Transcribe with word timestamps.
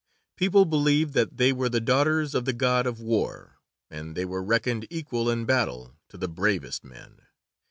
People 0.35 0.65
believed 0.65 1.13
that 1.13 1.37
they 1.37 1.53
were 1.53 1.69
the 1.69 1.79
daughters 1.79 2.33
of 2.33 2.45
the 2.45 2.53
God 2.53 2.87
of 2.87 2.99
War, 2.99 3.59
and 3.91 4.15
they 4.17 4.25
were 4.25 4.41
reckoned 4.43 4.87
equal 4.89 5.29
in 5.29 5.45
battle 5.45 5.95
to 6.09 6.17
the 6.17 6.27
bravest 6.27 6.83
men. 6.83 7.21